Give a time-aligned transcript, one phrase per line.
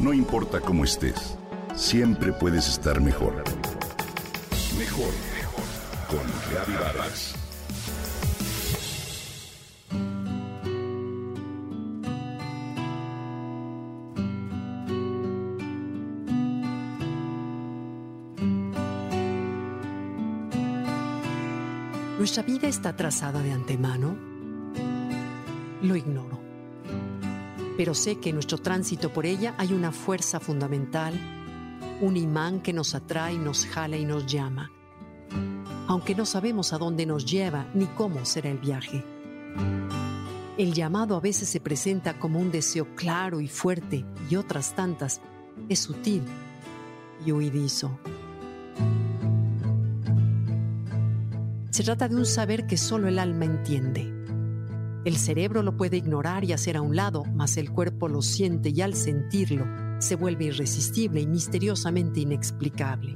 [0.00, 1.36] No importa cómo estés,
[1.76, 3.44] siempre puedes estar mejor.
[4.78, 5.64] Mejor, mejor.
[6.08, 7.34] Con Reavivadas.
[22.16, 24.16] ¿Nuestra vida está trazada de antemano?
[25.82, 26.39] Lo ignoro.
[27.80, 31.14] Pero sé que en nuestro tránsito por ella hay una fuerza fundamental,
[32.02, 34.70] un imán que nos atrae, nos jala y nos llama,
[35.88, 39.02] aunque no sabemos a dónde nos lleva ni cómo será el viaje.
[40.58, 45.22] El llamado a veces se presenta como un deseo claro y fuerte y otras tantas
[45.70, 46.22] es sutil
[47.24, 47.98] y huidizo.
[51.70, 54.19] Se trata de un saber que solo el alma entiende.
[55.04, 58.68] El cerebro lo puede ignorar y hacer a un lado, mas el cuerpo lo siente
[58.68, 59.64] y al sentirlo
[59.98, 63.14] se vuelve irresistible y misteriosamente inexplicable.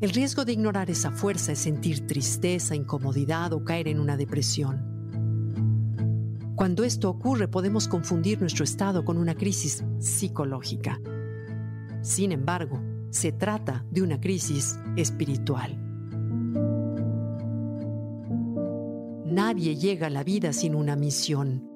[0.00, 4.92] El riesgo de ignorar esa fuerza es sentir tristeza, incomodidad o caer en una depresión.
[6.54, 11.00] Cuando esto ocurre podemos confundir nuestro estado con una crisis psicológica.
[12.02, 15.81] Sin embargo, se trata de una crisis espiritual.
[19.32, 21.66] Nadie llega a la vida sin una misión.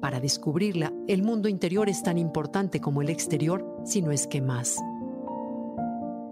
[0.00, 4.40] Para descubrirla, el mundo interior es tan importante como el exterior, si no es que
[4.40, 4.76] más.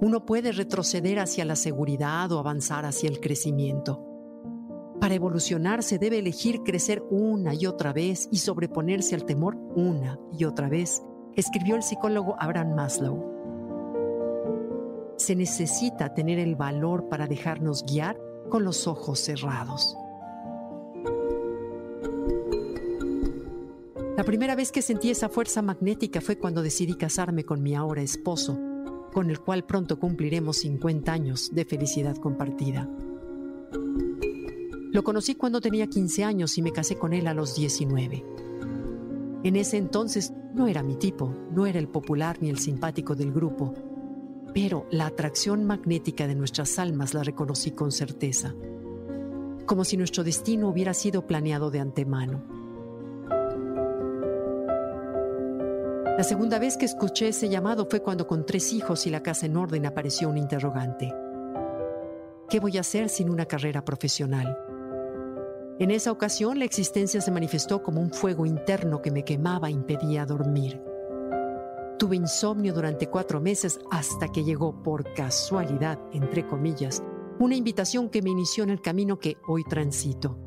[0.01, 4.07] Uno puede retroceder hacia la seguridad o avanzar hacia el crecimiento.
[5.01, 10.17] Para evolucionar se debe elegir crecer una y otra vez y sobreponerse al temor una
[10.39, 11.03] y otra vez,
[11.35, 13.33] escribió el psicólogo Abraham Maslow.
[15.17, 18.17] Se necesita tener el valor para dejarnos guiar
[18.49, 19.97] con los ojos cerrados.
[24.17, 28.01] La primera vez que sentí esa fuerza magnética fue cuando decidí casarme con mi ahora
[28.01, 28.59] esposo,
[29.13, 32.89] con el cual pronto cumpliremos 50 años de felicidad compartida.
[34.91, 38.25] Lo conocí cuando tenía 15 años y me casé con él a los 19.
[39.43, 43.33] En ese entonces no era mi tipo, no era el popular ni el simpático del
[43.33, 43.75] grupo,
[44.55, 48.55] pero la atracción magnética de nuestras almas la reconocí con certeza,
[49.67, 52.66] como si nuestro destino hubiera sido planeado de antemano.
[56.17, 59.45] La segunda vez que escuché ese llamado fue cuando con tres hijos y la casa
[59.45, 61.13] en orden apareció un interrogante.
[62.49, 64.57] ¿Qué voy a hacer sin una carrera profesional?
[65.79, 69.73] En esa ocasión la existencia se manifestó como un fuego interno que me quemaba e
[69.73, 70.81] impedía dormir.
[71.99, 77.03] Tuve insomnio durante cuatro meses hasta que llegó por casualidad, entre comillas,
[77.39, 80.39] una invitación que me inició en el camino que hoy transito.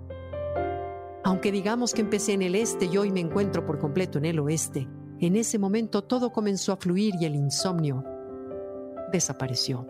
[1.23, 4.39] Aunque digamos que empecé en el este y hoy me encuentro por completo en el
[4.39, 4.87] oeste,
[5.27, 8.03] en ese momento todo comenzó a fluir y el insomnio
[9.11, 9.85] desapareció.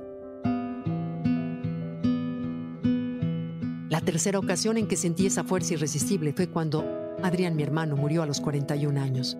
[3.90, 6.86] La tercera ocasión en que sentí esa fuerza irresistible fue cuando
[7.22, 9.38] Adrián, mi hermano, murió a los 41 años.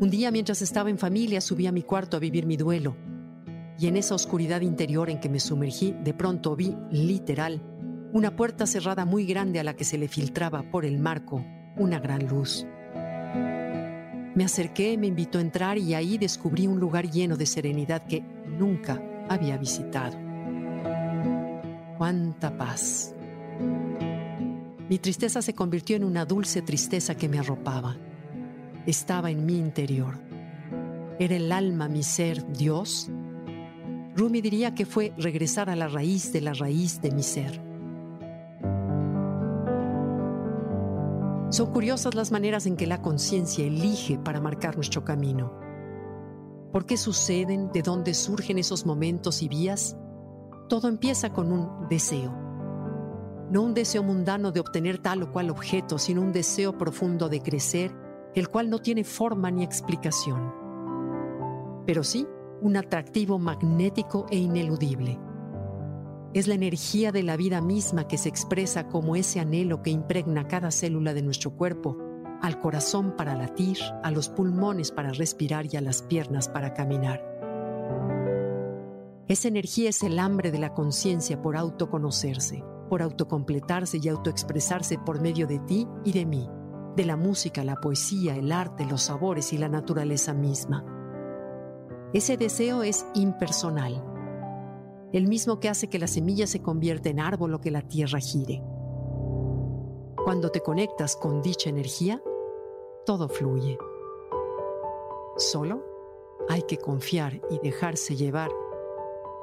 [0.00, 2.96] Un día mientras estaba en familia subí a mi cuarto a vivir mi duelo
[3.78, 7.62] y en esa oscuridad interior en que me sumergí de pronto vi, literal,
[8.12, 11.44] una puerta cerrada muy grande a la que se le filtraba por el marco
[11.76, 12.66] una gran luz.
[14.38, 18.20] Me acerqué, me invitó a entrar y ahí descubrí un lugar lleno de serenidad que
[18.46, 20.16] nunca había visitado.
[21.98, 23.16] ¡Cuánta paz!
[24.88, 27.96] Mi tristeza se convirtió en una dulce tristeza que me arropaba.
[28.86, 30.20] Estaba en mi interior.
[31.18, 33.10] ¿Era el alma mi ser Dios?
[34.14, 37.67] Rumi diría que fue regresar a la raíz de la raíz de mi ser.
[41.50, 45.50] Son curiosas las maneras en que la conciencia elige para marcar nuestro camino.
[46.72, 47.72] ¿Por qué suceden?
[47.72, 49.96] ¿De dónde surgen esos momentos y vías?
[50.68, 52.32] Todo empieza con un deseo.
[53.50, 57.40] No un deseo mundano de obtener tal o cual objeto, sino un deseo profundo de
[57.40, 57.96] crecer,
[58.34, 60.52] el cual no tiene forma ni explicación.
[61.86, 62.26] Pero sí
[62.60, 65.18] un atractivo magnético e ineludible
[66.34, 70.46] es la energía de la vida misma que se expresa como ese anhelo que impregna
[70.46, 71.96] cada célula de nuestro cuerpo,
[72.42, 77.24] al corazón para latir, a los pulmones para respirar y a las piernas para caminar.
[79.26, 85.20] Esa energía es el hambre de la conciencia por autoconocerse, por autocompletarse y autoexpresarse por
[85.20, 86.48] medio de ti y de mí,
[86.96, 90.84] de la música, la poesía, el arte, los sabores y la naturaleza misma.
[92.14, 94.02] Ese deseo es impersonal,
[95.12, 98.20] el mismo que hace que la semilla se convierta en árbol o que la tierra
[98.20, 98.62] gire.
[100.24, 102.22] Cuando te conectas con dicha energía,
[103.06, 103.78] todo fluye.
[105.36, 105.82] Solo
[106.48, 108.50] hay que confiar y dejarse llevar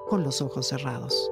[0.07, 1.31] con los ojos cerrados.